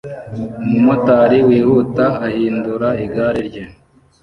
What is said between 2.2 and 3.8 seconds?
ahindura igare rye